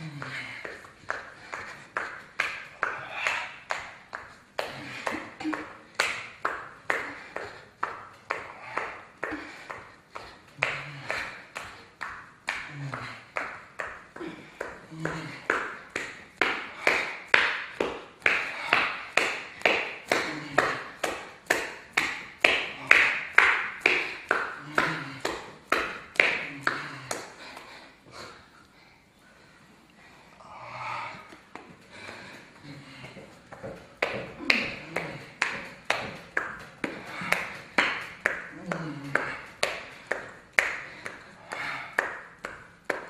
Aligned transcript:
Mm-hmm. 0.00 0.57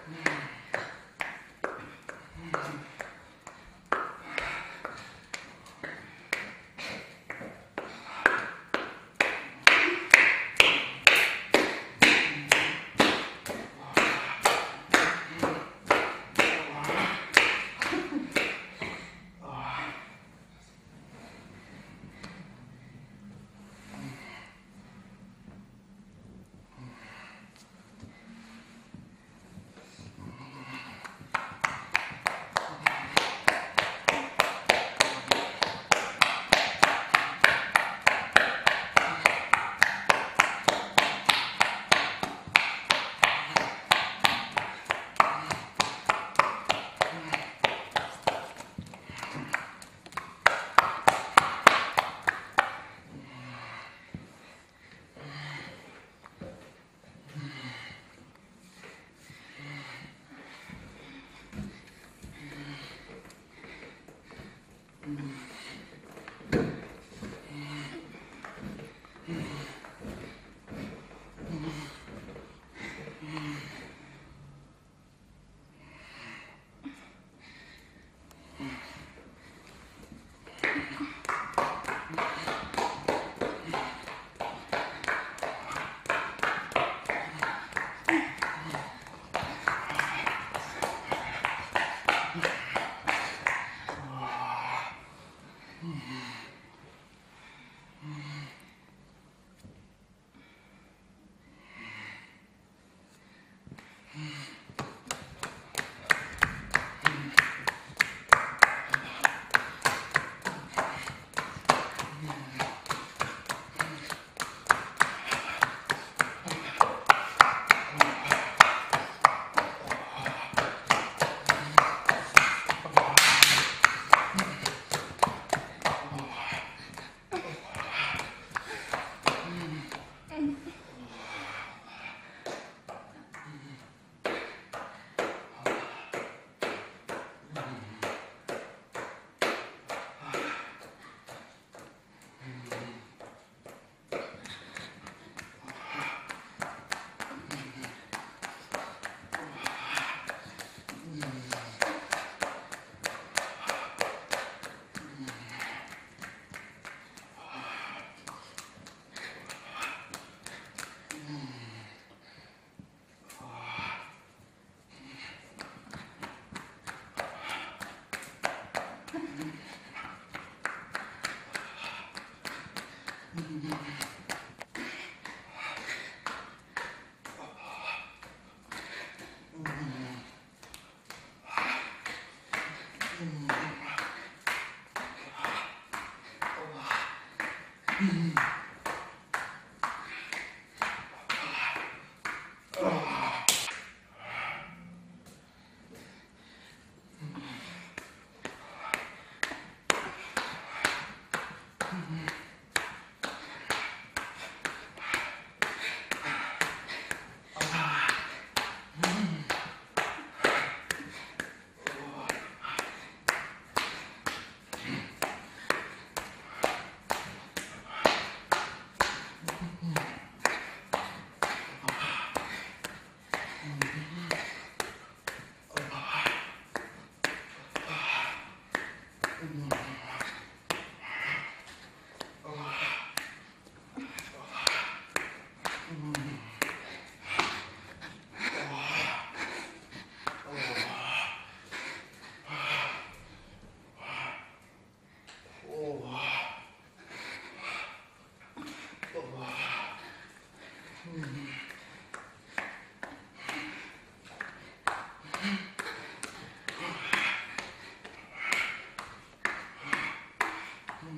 Amen. 0.08 0.38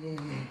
movie 0.01 0.47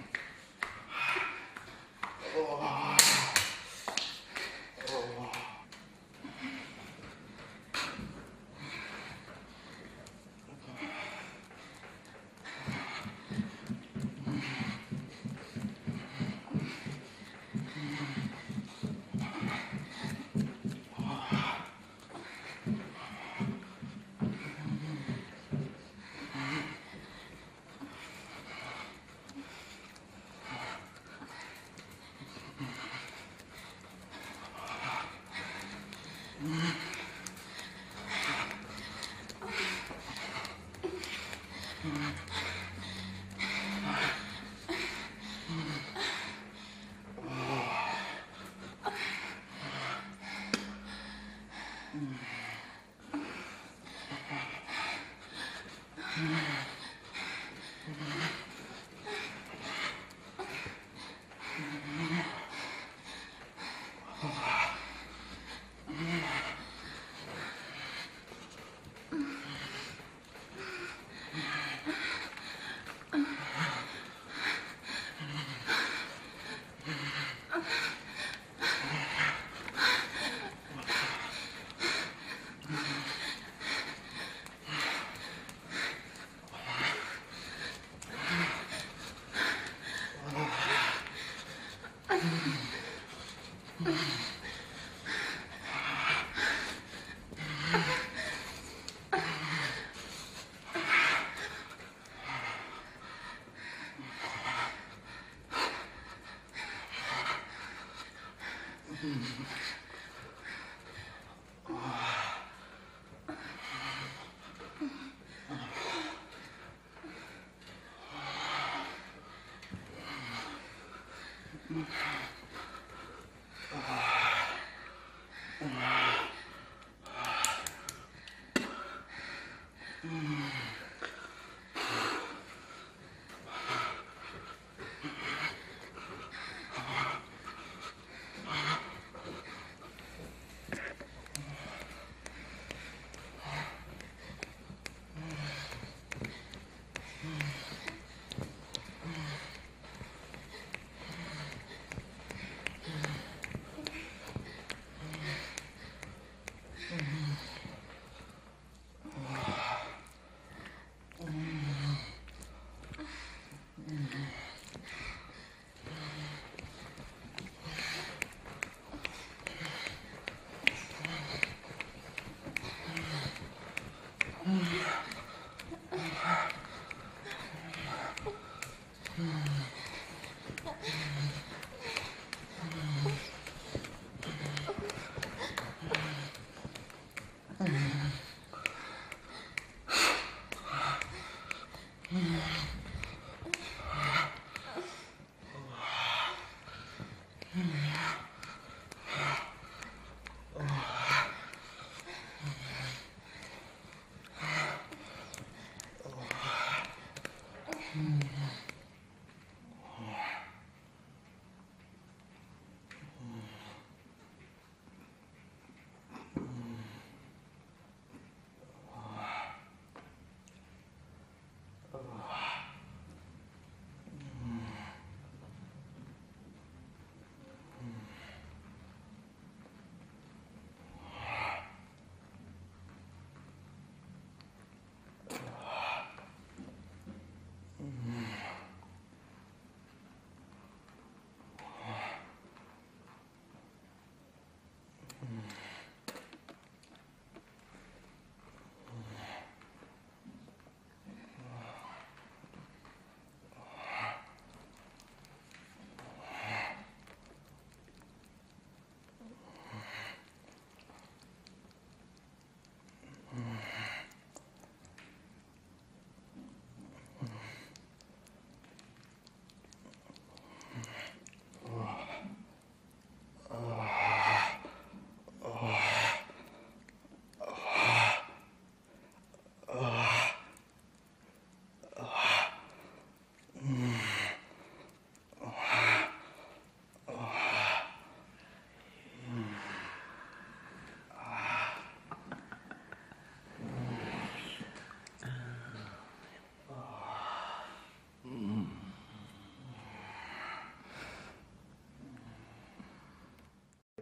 Mm. 130.04 130.69